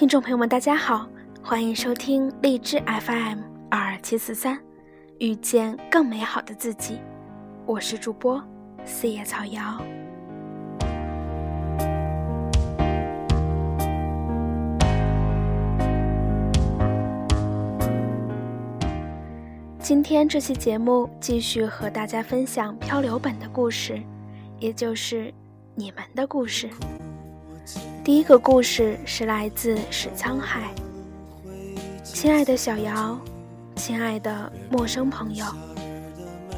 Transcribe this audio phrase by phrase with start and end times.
[0.00, 1.06] 听众朋友们，大家好，
[1.42, 3.40] 欢迎收听荔枝 FM
[3.70, 4.58] 二七四三，
[5.18, 6.98] 遇见更美好的自己。
[7.66, 8.42] 我是主播
[8.82, 9.84] 四叶草瑶。
[19.78, 24.00] 今天这期节目继续和大家分享漂流本的故事，
[24.58, 25.30] 也就是
[25.74, 26.70] 你们的故事。
[28.10, 30.74] 第一个故事是来自史沧海。
[32.02, 33.16] 亲爱的小姚，
[33.76, 35.46] 亲爱的陌生朋友，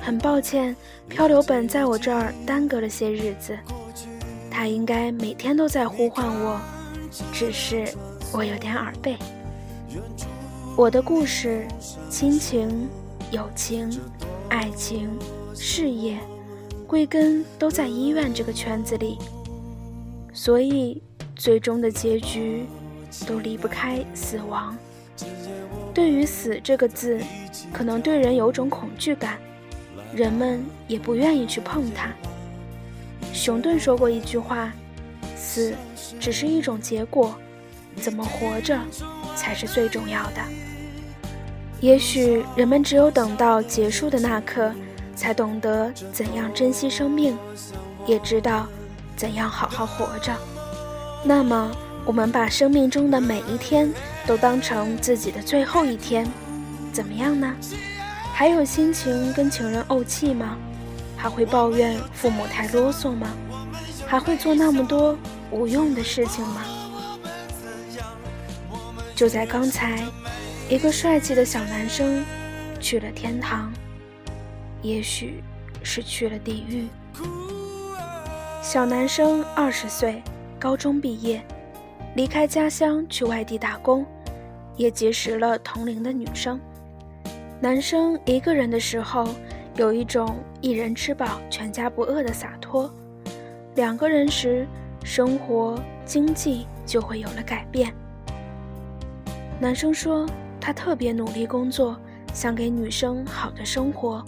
[0.01, 0.75] 很抱歉，
[1.11, 3.55] 漂流本在我这儿耽搁了些日子。
[4.51, 6.59] 他应该每天都在呼唤我，
[7.35, 7.87] 只是
[8.33, 9.19] 我有点耳背。
[10.75, 11.69] 我的故事，
[12.09, 12.89] 亲情、
[13.31, 13.91] 友情、
[14.49, 15.07] 爱情、
[15.55, 16.19] 事业，
[16.87, 19.19] 归根都在医院这个圈子里，
[20.33, 21.03] 所以。
[21.35, 22.67] 最终的结局
[23.27, 24.77] 都离不开死亡。
[25.95, 27.21] 对于死这个字，
[27.73, 29.39] 可能对人有种恐惧感，
[30.15, 32.11] 人们也不愿意去碰它。
[33.33, 34.73] 熊顿说过一句话
[35.37, 35.75] ：“死
[36.21, 37.35] 只是一种结果，
[37.97, 38.79] 怎么活着
[39.37, 40.43] 才是最重要的。”
[41.81, 44.73] 也许人们只有等到结束的那刻，
[45.17, 47.37] 才懂得怎样珍惜生命，
[48.07, 48.67] 也知道
[49.17, 50.33] 怎样好好活着。
[51.25, 51.71] 那么，
[52.05, 53.93] 我们把生命中的每一天
[54.27, 56.27] 都当成自己的最后一天，
[56.93, 57.55] 怎么样呢？
[58.35, 60.57] 还有心情跟情人怄气吗？
[61.17, 63.29] 还会抱怨父母太啰嗦吗？
[64.05, 65.17] 还会做那么多
[65.53, 66.63] 无用的事情吗？
[69.15, 70.03] 就在刚才，
[70.69, 72.25] 一个帅气的小男生
[72.81, 73.73] 去了天堂，
[74.83, 75.41] 也许
[75.85, 76.89] 是去了地狱。
[78.61, 80.21] 小男生二十岁。
[80.63, 81.43] 高中毕业，
[82.15, 84.07] 离开家乡去外地打工，
[84.77, 86.61] 也结识了同龄的女生。
[87.61, 89.27] 男生一个人的时候，
[89.75, 92.89] 有一种一人吃饱全家不饿的洒脱；
[93.75, 94.65] 两个人时，
[95.03, 97.93] 生活经济就会有了改变。
[99.59, 100.25] 男生说
[100.61, 101.99] 他特别努力工作，
[102.33, 104.25] 想给女生好的生活，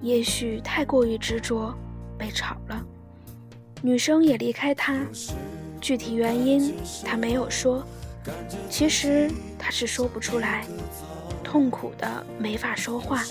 [0.00, 1.72] 也许太过于执着，
[2.18, 2.84] 被炒了。
[3.84, 5.04] 女生也离开他，
[5.82, 7.84] 具体原因他没有说。
[8.70, 9.28] 其实
[9.58, 10.64] 他是说不出来，
[11.42, 13.24] 痛苦的没法说话，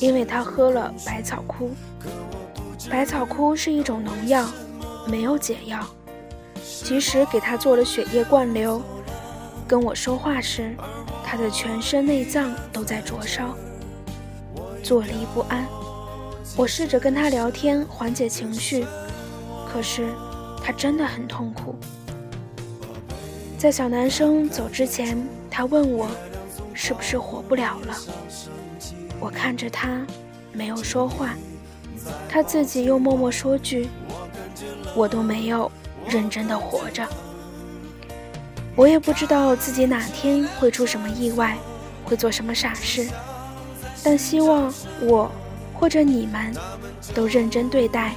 [0.00, 1.70] 因为他喝了百草枯。
[2.90, 4.48] 百草枯是一种农药，
[5.06, 5.86] 没有解药。
[6.82, 8.82] 即使给他做了血液灌流，
[9.68, 10.74] 跟我说话时，
[11.22, 13.54] 他的全身内脏都在灼烧，
[14.82, 15.66] 坐立不安。
[16.56, 18.86] 我试着跟他聊天，缓解情绪。
[19.70, 20.08] 可是，
[20.62, 21.74] 他真的很痛苦。
[23.58, 26.08] 在小男生走之前，他问我，
[26.72, 27.94] 是不是活不了了？
[29.18, 30.06] 我看着他，
[30.52, 31.34] 没有说话。
[32.28, 33.88] 他自己又默默说句
[34.96, 35.70] ：“我都没有
[36.08, 37.06] 认真的活着。”
[38.74, 41.58] 我也不知道自己哪天会出什么意外，
[42.04, 43.06] 会做什么傻事，
[44.02, 44.72] 但希望
[45.02, 45.30] 我
[45.74, 46.54] 或者你们
[47.14, 48.14] 都认真对待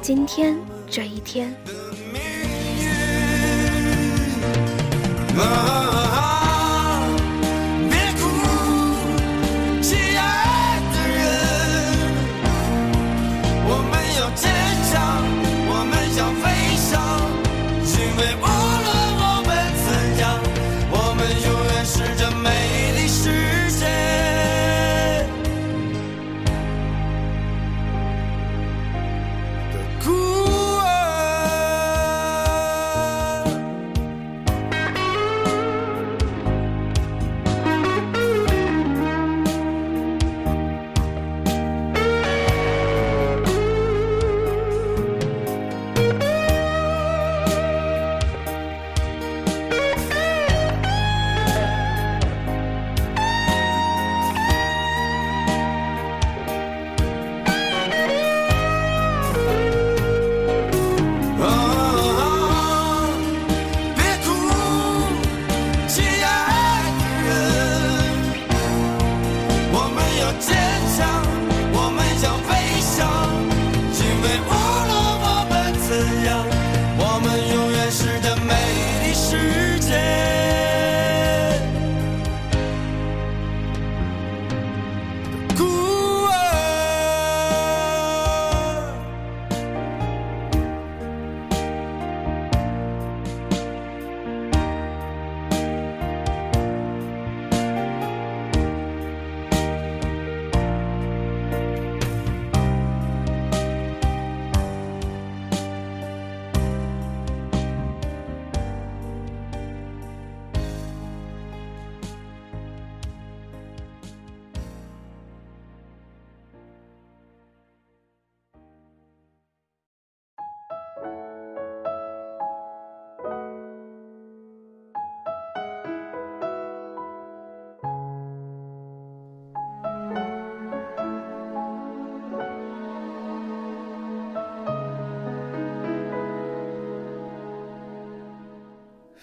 [0.00, 0.56] 今天。
[0.94, 1.52] 这一天。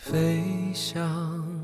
[0.01, 0.41] 飞
[0.73, 1.55] 翔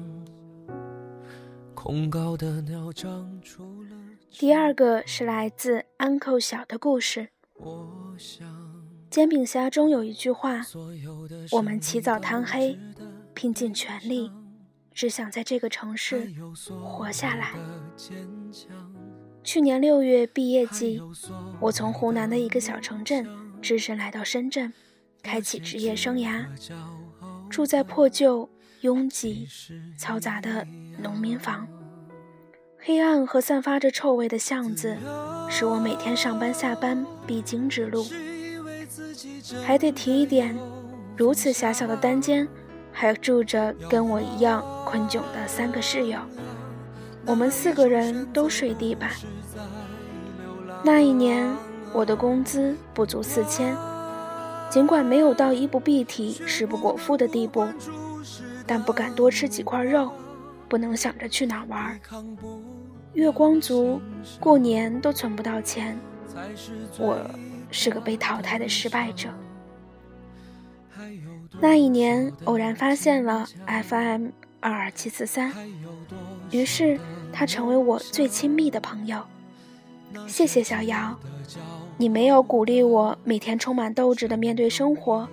[4.30, 7.30] 第二个是来自安扣小的故事。
[9.10, 10.62] 煎饼侠中有一句话
[11.52, 12.78] ：“我们起早贪黑，
[13.34, 14.32] 拼尽全力，
[14.94, 16.32] 只想在这个城市
[16.84, 17.56] 活下来。”
[19.44, 21.02] 去年六月毕业季，
[21.60, 23.28] 我从湖南的一个小城镇
[23.64, 24.72] 只身来到深圳，
[25.24, 26.46] 开启职业生涯。
[27.50, 28.50] 住在破旧、
[28.82, 29.48] 拥挤、
[30.00, 30.66] 嘈杂的
[31.02, 31.68] 农民房，
[32.80, 34.96] 黑暗和散发着臭味的巷子，
[35.50, 38.06] 是我每天上班下班必经之路。
[39.64, 40.56] 还得提一点，
[41.16, 42.48] 如此狭小的单间，
[42.92, 46.20] 还住着跟我一样困窘的三个室友。
[47.26, 49.12] 我们四个人都睡地板。
[50.84, 51.50] 那一年，
[51.94, 53.76] 我的工资不足四千，
[54.70, 57.66] 尽管没有到衣不蔽体、食不果腹的地步，
[58.66, 60.12] 但不敢多吃几块肉，
[60.68, 62.00] 不能想着去哪玩。
[63.14, 64.02] 月光族，
[64.40, 65.98] 过年都存不到钱。
[67.00, 67.20] 我
[67.72, 69.30] 是个被淘汰的失败者。
[71.60, 74.28] 那一年，偶然发现了 FM
[74.60, 75.54] 二二七四三，
[76.52, 77.00] 于是。
[77.30, 79.22] 他成为我最亲密的朋友，
[80.28, 81.20] 谢谢小姚，
[82.00, 85.28] 你没有鼓励我每天充满斗志的面对生活，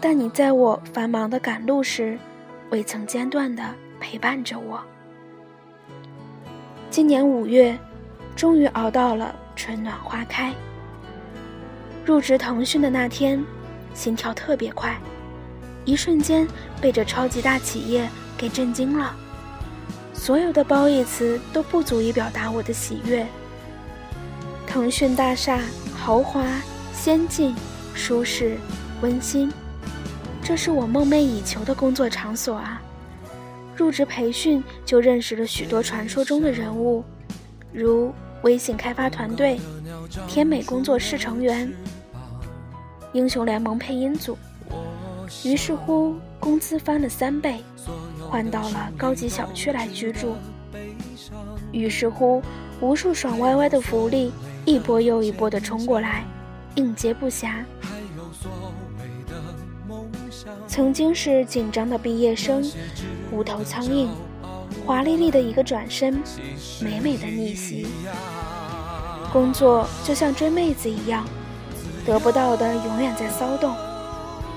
[0.00, 2.18] 但你在我繁忙的赶路时，
[2.70, 3.62] 未曾间断的
[4.00, 4.80] 陪伴着我。
[6.90, 7.78] 今年五月，
[8.34, 10.52] 终于熬到了春暖花开。
[12.04, 13.44] 入职腾讯的那天，
[13.94, 14.98] 心跳特别快，
[15.84, 16.48] 一瞬间
[16.80, 19.14] 被这超级大企业给震惊了。
[20.12, 23.24] 所有的褒义词都不足以表达我的喜悦。
[24.68, 25.58] 腾讯大厦
[25.96, 26.44] 豪华、
[26.92, 27.54] 先进、
[27.94, 28.58] 舒适、
[29.00, 29.50] 温馨，
[30.42, 32.82] 这是我梦寐以求的工作场所啊！
[33.74, 37.02] 入职培训就认识了许多传说中的人物，
[37.72, 38.12] 如
[38.42, 39.58] 微信开发团队、
[40.28, 41.72] 天美工作室成员、
[43.14, 44.36] 英雄联盟配音组。
[45.44, 47.64] 于是乎，工资翻了三倍。
[48.28, 50.36] 换到了高级小区来居住，
[51.72, 52.42] 于是乎，
[52.82, 54.30] 无数爽歪歪的福利
[54.68, 56.22] 一波又一波的冲过来，
[56.74, 57.64] 应接不暇。
[60.66, 62.62] 曾经是紧张的毕业生，
[63.32, 64.08] 无头苍蝇，
[64.84, 66.22] 华丽丽的一个转身，
[66.82, 67.86] 美美的逆袭。
[69.32, 71.26] 工作就像追妹子一样，
[72.04, 73.74] 得不到的永远在骚动，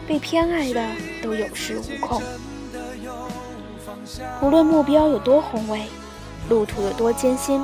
[0.05, 0.85] 被偏爱的
[1.23, 2.21] 都有恃无恐。
[4.41, 5.83] 无论目标有多宏伟，
[6.49, 7.61] 路途有多艰辛，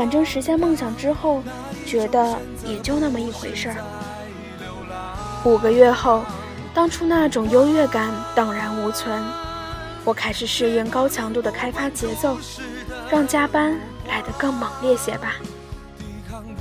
[0.00, 1.42] 反正实现梦想之后，
[1.84, 3.76] 觉得也就那么一回事儿。
[5.44, 6.24] 五个月后，
[6.72, 9.22] 当初那种优越感荡然无存，
[10.02, 12.38] 我开始适应高强度的开发节奏，
[13.10, 13.78] 让加班
[14.08, 15.34] 来得更猛烈些吧。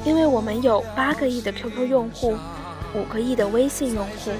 [0.03, 2.37] 因为我们有八个亿的 QQ 用户，
[2.93, 4.33] 五个亿的微信用户。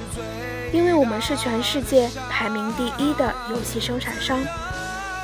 [0.74, 4.38] 因为我们是全世界排名第一的游戏生产商，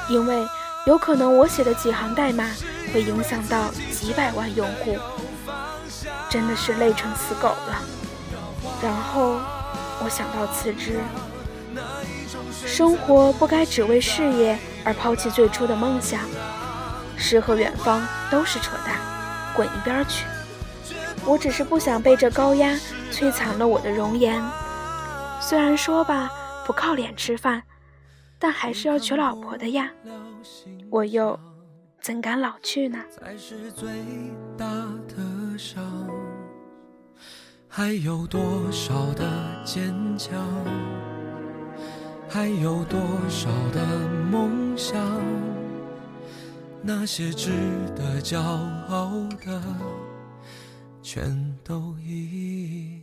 [0.08, 0.48] 因为
[0.88, 2.50] 有可能我写的几行代码
[2.96, 4.98] 会影响到几百万用户，
[6.30, 7.84] 真的是累成死狗了。
[8.82, 9.38] 然后
[10.02, 11.02] 我想到辞职，
[12.66, 16.22] 生活不该只为事业而抛弃最初的梦想，
[17.18, 18.96] 诗和远方都是扯淡，
[19.54, 20.26] 滚一边去！
[21.26, 22.80] 我只是不想被这高压
[23.12, 24.42] 摧残了我的容颜。
[25.42, 26.32] 虽然说吧，
[26.66, 27.62] 不靠脸吃饭，
[28.40, 29.90] 但还是要娶老婆的呀。
[30.90, 31.38] 我又
[32.06, 33.00] 怎敢老去呢？
[33.10, 33.90] 才是最
[34.56, 34.68] 大
[35.08, 36.08] 的伤
[37.68, 39.26] 还有多少的
[39.66, 40.32] 坚强？
[42.30, 45.02] 还有多少的梦想？
[46.84, 47.50] 那些值
[47.96, 49.10] 得骄傲
[49.44, 49.60] 的，
[51.02, 53.02] 全都一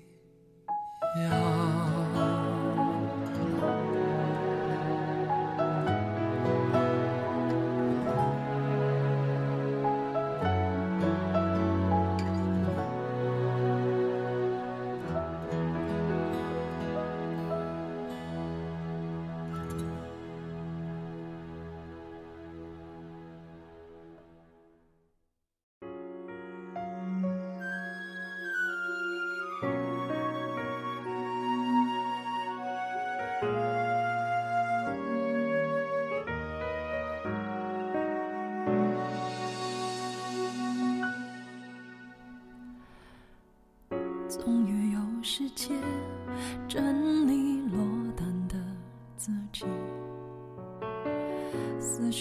[1.17, 1.62] 样。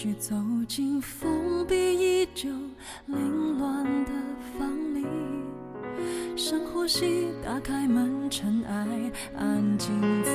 [0.04, 0.36] 须走
[0.68, 2.50] 进封闭已久、
[3.06, 4.12] 凌乱的
[4.58, 5.06] 房里，
[6.36, 10.32] 深呼吸，打开门，尘埃安静在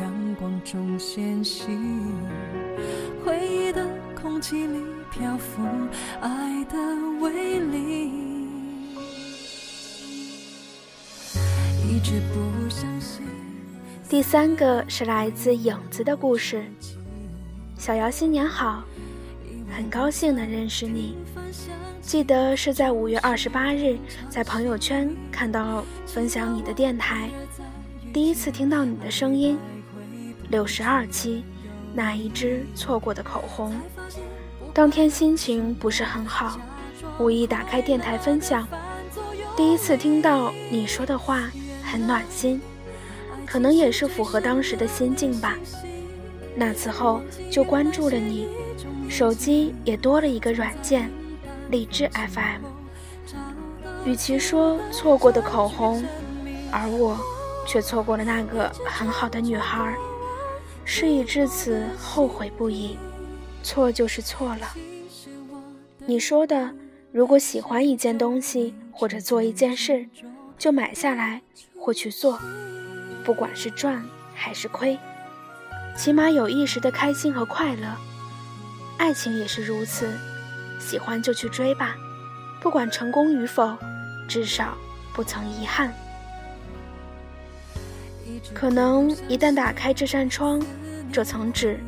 [0.00, 1.66] 阳光中显息，
[3.24, 3.84] 回忆的
[4.14, 5.64] 空气里漂浮
[6.20, 6.78] 爱的
[7.18, 8.12] 威力，
[11.90, 13.26] 一直不相信。
[14.08, 16.64] 第三个是来自影子的故事。
[17.76, 18.84] 小姚，新年好！
[19.78, 21.14] 很高兴能认识你。
[22.02, 23.96] 记得是在五月二十八日，
[24.28, 27.30] 在朋友圈看到分享你的电台，
[28.12, 29.56] 第一次听到你的声音。
[30.48, 31.44] 六十二期，
[31.94, 33.72] 那一支错过的口红。
[34.74, 36.58] 当天心情不是很好，
[37.20, 38.66] 无意打开电台分享，
[39.56, 41.48] 第一次听到你说的话，
[41.84, 42.60] 很暖心，
[43.46, 45.56] 可能也是符合当时的心境吧。
[46.56, 48.48] 那次后就关注了你，
[49.08, 51.10] 手机也多了一个软件，
[51.70, 52.62] 荔枝 FM。
[54.04, 56.04] 与其说错过的口红，
[56.70, 57.18] 而我
[57.66, 59.94] 却错过了那个很好的女孩。
[60.84, 62.96] 事已至此，后悔不已。
[63.62, 64.68] 错就是错了。
[66.06, 66.72] 你说的，
[67.12, 70.08] 如果喜欢一件东西或者做一件事，
[70.56, 71.42] 就买下来
[71.78, 72.38] 或去做，
[73.24, 74.02] 不管是赚
[74.34, 74.98] 还是亏。
[75.96, 77.96] 起码有一时的开心和快乐，
[78.98, 80.12] 爱情也是如此，
[80.78, 81.96] 喜欢就去追吧，
[82.60, 83.76] 不管成功与否，
[84.28, 84.76] 至少
[85.14, 85.94] 不曾遗憾。
[88.52, 90.60] 可能一旦打开这扇窗，
[91.12, 91.80] 这层纸，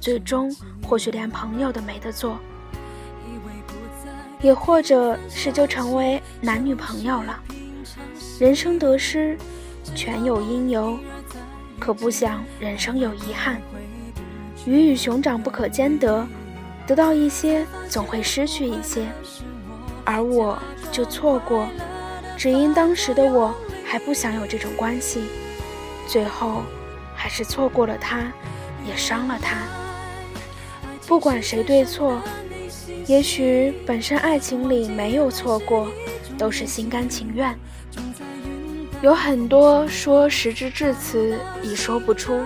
[0.00, 0.54] 最终
[0.86, 2.38] 或许连朋友都没得做，
[4.42, 7.40] 也或者是就成为男女朋友了。
[8.38, 9.38] 人生得失，
[9.94, 10.98] 全有因由。
[11.78, 13.60] 可不想人生有遗憾，
[14.66, 16.26] 鱼与熊掌不可兼得，
[16.86, 19.06] 得到一些总会失去一些，
[20.04, 20.58] 而我
[20.90, 21.68] 就错过，
[22.36, 23.54] 只因当时的我
[23.84, 25.24] 还不想有这种关系，
[26.08, 26.62] 最后
[27.14, 28.32] 还是错过了他，
[28.86, 29.58] 也伤了他。
[31.06, 32.18] 不管谁对错，
[33.06, 35.88] 也许本身爱情里没有错过，
[36.38, 37.54] 都是心甘情愿。
[39.02, 42.40] 有很多说时至至此已说不出，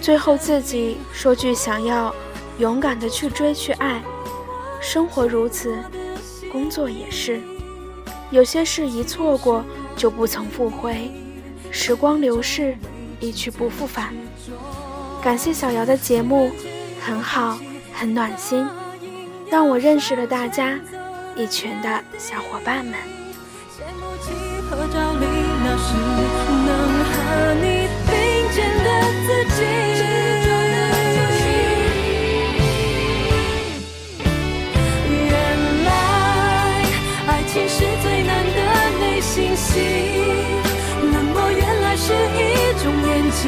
[0.00, 2.14] 最后自己说句想要
[2.58, 4.00] 勇敢的去追去爱。
[4.80, 5.76] 生活如此，
[6.50, 7.40] 工作也是，
[8.30, 9.62] 有些事一错过
[9.94, 11.10] 就不曾复回，
[11.70, 12.74] 时光流逝，
[13.20, 14.14] 一去不复返。
[15.22, 16.50] 感谢小姚的节目，
[17.04, 17.58] 很好，
[17.92, 18.66] 很暖心，
[19.50, 20.80] 让我认识了大家，
[21.36, 22.94] 一群的小伙伴们。
[28.52, 28.88] 见的
[29.26, 29.58] 自己。
[35.28, 35.32] 原
[35.84, 35.88] 来
[37.26, 38.58] 爱情是最难的
[39.00, 39.68] 内心戏，
[41.12, 42.38] 冷漠原来是一
[42.82, 43.40] 种演技。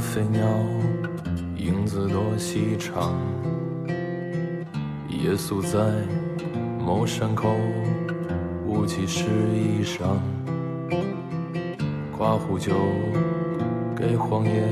[0.00, 0.40] 飞鸟
[1.56, 3.14] 影子多细长，
[5.08, 5.78] 夜宿在
[6.78, 7.54] 某山口，
[8.66, 10.16] 雾气湿衣裳，
[12.16, 12.72] 夸壶酒
[13.94, 14.66] 给荒野，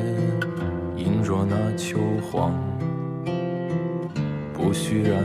[0.96, 2.52] 饮着那秋黄，
[4.54, 5.22] 不虚然，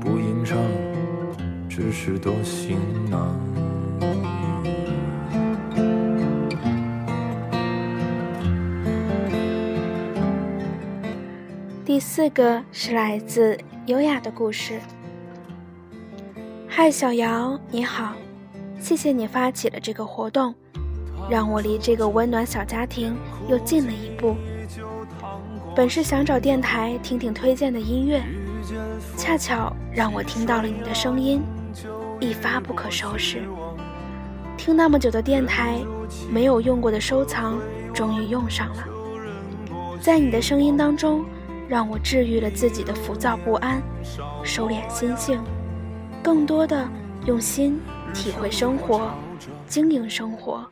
[0.00, 0.58] 不吟唱，
[1.68, 2.78] 只是多行
[3.10, 3.55] 囊。
[12.08, 14.80] 四个是来自优雅的故事。
[16.68, 18.12] 嗨，小姚，你好，
[18.78, 20.54] 谢谢你发起了这个活动，
[21.28, 23.16] 让我离这个温暖小家庭
[23.48, 24.36] 又近了一步。
[25.74, 28.22] 本是想找电台听听推荐的音乐，
[29.16, 31.42] 恰巧让我听到了你的声音，
[32.20, 33.42] 一发不可收拾。
[34.56, 35.80] 听那么久的电台，
[36.30, 37.58] 没有用过的收藏
[37.92, 38.84] 终于用上了。
[40.00, 41.24] 在你的声音当中，
[41.68, 43.82] 让我治愈了自己的浮躁不安，
[44.44, 45.42] 收敛心性。
[46.22, 46.88] 更多的
[47.26, 47.80] 用心
[48.12, 49.12] 体会生活，
[49.66, 50.68] 经营生活。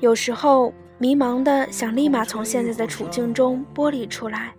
[0.00, 4.52] 有时候迷茫的想立马从现在的处境中剥离出来，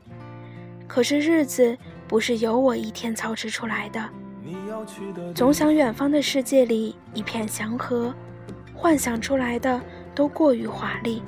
[0.88, 1.78] 可是日子
[2.08, 4.04] 不是由我一天操持出来的。
[5.36, 8.14] 总想远方的世界里一片祥和，
[8.74, 9.80] 幻想出来的
[10.18, 11.22] 都过于华丽。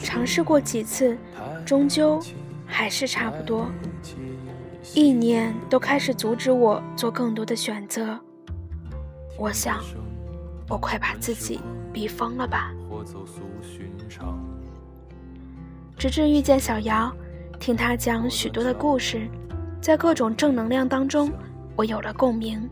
[0.00, 1.16] 尝试过几次，
[1.64, 2.20] 终究
[2.66, 3.70] 还是差不多。
[4.96, 8.18] 意念都开始阻止我做更多的选择，
[9.38, 9.78] 我想，
[10.68, 11.60] 我快把自己
[11.92, 12.74] 逼疯了吧。
[15.96, 17.14] 直至遇见小姚，
[17.60, 19.28] 听他讲许多的故事，
[19.80, 21.30] 在各种正能量当中，
[21.76, 22.68] 我有了共鸣。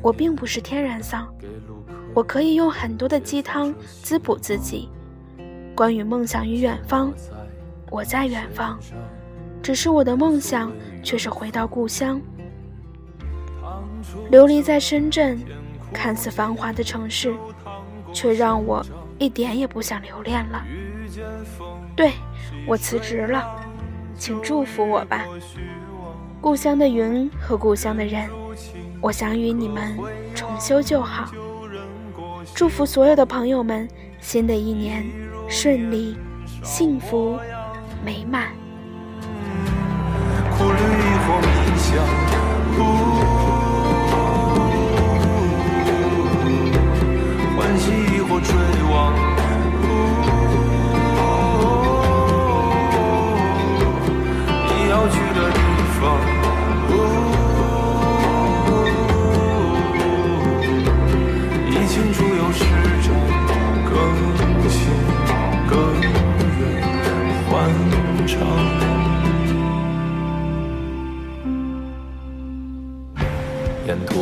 [0.00, 1.26] 我并不是天然丧，
[2.18, 4.88] 我可以用很多的鸡汤滋补自己。
[5.72, 7.12] 关于梦想与远方，
[7.90, 8.76] 我在远方。
[9.62, 12.20] 只是我的梦想却是回到故乡，
[14.32, 15.38] 流离在深圳，
[15.92, 17.32] 看似繁华的城市，
[18.12, 18.84] 却让我
[19.18, 20.64] 一点也不想留恋了。
[21.94, 22.14] 对，
[22.66, 23.64] 我辞职了，
[24.16, 25.24] 请祝福我吧。
[26.40, 28.28] 故乡的云和故乡的人，
[29.00, 29.96] 我想与你们
[30.34, 31.30] 重修旧好。
[32.58, 35.06] 祝福所有的朋友们，新的一年
[35.48, 36.18] 顺利、
[36.64, 37.38] 幸福、
[38.04, 38.48] 美满。
[47.56, 47.92] 欢喜
[48.22, 48.52] 或追
[48.90, 49.14] 望，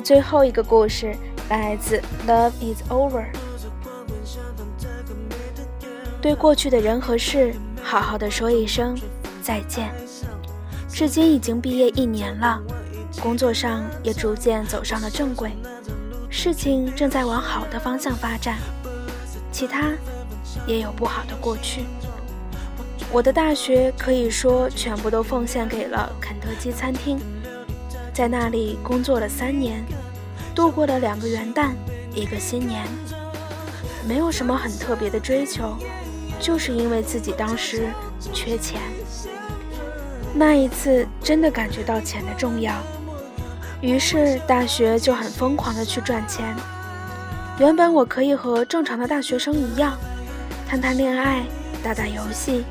[0.00, 1.14] 最后一个故事
[1.48, 3.24] 来自《Love Is Over》。
[6.20, 8.96] 对过去的人和事，好好的说一声
[9.42, 9.90] 再见。
[10.88, 12.60] 至今已经毕业一年了，
[13.22, 15.52] 工作上也逐渐走上了正轨，
[16.28, 18.58] 事情正在往好的方向发展。
[19.50, 19.92] 其他
[20.66, 21.84] 也有不好的过去。
[23.12, 27.18] 我的大学可以说全部都奉献给了肯德基餐厅。
[28.12, 29.84] 在那里工作了三年，
[30.54, 31.70] 度过了两个元旦，
[32.14, 32.84] 一个新年，
[34.06, 35.76] 没有什么很特别的追求，
[36.40, 37.88] 就是因为自己当时
[38.32, 38.80] 缺钱。
[40.34, 42.74] 那一次真的感觉到钱的重要，
[43.80, 46.54] 于是大学就很疯狂的去赚钱。
[47.58, 49.96] 原本我可以和正常的大学生一样，
[50.68, 51.44] 谈谈恋爱，
[51.82, 52.64] 打打游戏，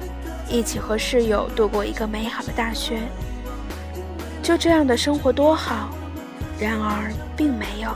[0.50, 3.00] 一起和室友度过一个美好的大学。
[4.50, 5.92] 就这样的生活多好，
[6.60, 7.92] 然而并没有。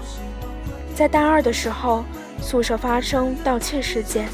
[0.94, 2.06] 在大二的时候，
[2.40, 4.30] 宿舍发生盗窃事件，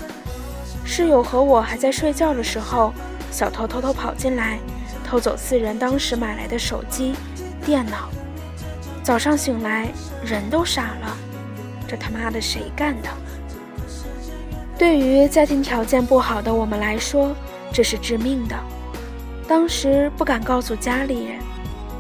[0.84, 2.93] 室友和我还在睡觉的时候，
[3.32, 4.60] 小偷偷偷跑进来，
[5.01, 7.15] 偷走四人当时买来的手机、
[7.65, 8.10] 电脑。
[9.01, 9.88] 早上醒来，
[10.21, 11.17] 人都傻了，
[11.88, 13.08] 这他妈的谁干的？
[14.77, 17.34] 对于家庭条件不好的我们来说，
[17.71, 18.58] 这是致命的。
[19.47, 21.39] 当时不敢告诉家里人，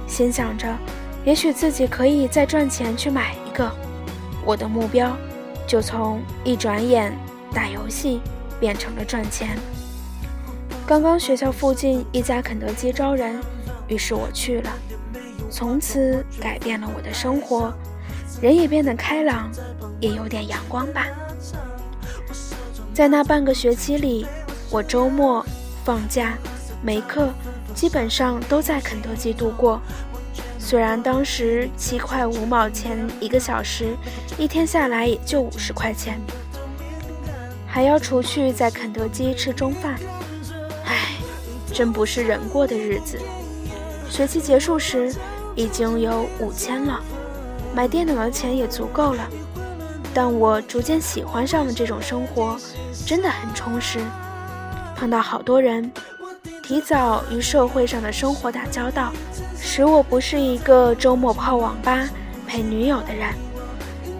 [0.09, 0.67] 心想着，
[1.23, 3.71] 也许自己可以再赚钱去买一个。
[4.43, 5.15] 我的目标
[5.67, 7.15] 就从一转眼
[7.53, 8.19] 打游戏
[8.59, 9.57] 变成了赚钱。
[10.87, 13.39] 刚刚学校附近一家肯德基招人，
[13.87, 14.71] 于是我去了，
[15.51, 17.71] 从此改变了我的生活，
[18.41, 19.51] 人也变得开朗，
[19.99, 21.05] 也有点阳光吧。
[22.91, 24.25] 在那半个学期里，
[24.71, 25.45] 我周末、
[25.85, 26.33] 放假、
[26.81, 27.29] 没课，
[27.73, 29.81] 基本上都在肯德基度过。
[30.57, 33.95] 虽然当时七块五毛钱一个小时，
[34.37, 36.19] 一天下来也就五十块钱，
[37.65, 39.95] 还要除去在肯德基吃中饭。
[40.85, 41.15] 唉
[41.73, 43.17] 真不是人过的日子。
[44.09, 45.13] 学期结束时，
[45.55, 46.99] 已经有五千了，
[47.73, 49.27] 买电脑的钱也足够了。
[50.13, 52.57] 但我逐渐喜欢上了这种生活，
[53.05, 53.99] 真的很充实。
[54.95, 55.89] 碰到好多人，
[56.63, 59.11] 提早与社会上的生活打交道，
[59.59, 62.07] 使我不是一个周末泡网吧
[62.45, 63.33] 陪女友的人。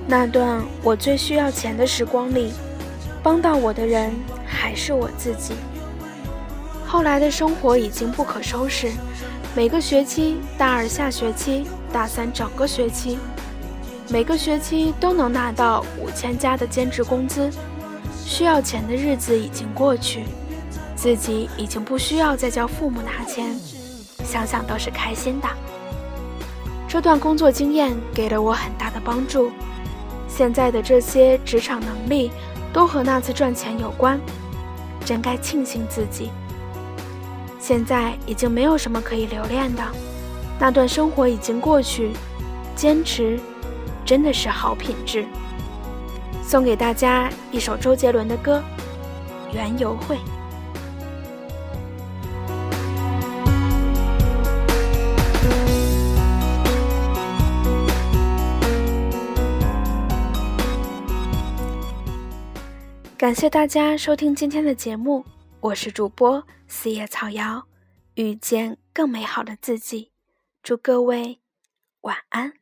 [0.08, 2.52] 那段我最需要钱的时光里，
[3.22, 4.12] 帮到我的人
[4.46, 5.54] 还是我自己。
[6.86, 8.90] 后来的生活已经不可收拾，
[9.56, 13.20] 每个学期，大二下学期，大三整个学期，
[14.10, 17.52] 每个学期都能拿到五千加的兼职工资，
[18.26, 20.24] 需要钱的日子已经过去，
[21.02, 23.58] 自己已经不需要再叫父母拿钱，
[24.26, 25.48] 想想都是开心的。
[26.90, 29.50] 这段工作经验给了我很大的帮助，
[30.28, 32.30] 现在的这些职场能力
[32.74, 34.20] 都和那次赚钱有关，
[35.06, 36.32] 真该庆幸自己。
[37.62, 39.82] 现在已经没有什么可以留恋的，
[40.60, 42.12] 那段生活已经过去。
[42.76, 43.40] 坚持，
[44.04, 45.26] 真的是好品质。
[46.44, 48.62] 送给大家一首周杰伦的歌
[49.56, 50.16] 《园游会》。
[63.20, 65.26] 感谢大家收听今天的节目。
[65.60, 67.62] 我是主播四叶草瑶，
[68.14, 70.14] 遇见更美好的自己，
[70.64, 71.42] 祝各位
[72.00, 72.59] 晚安。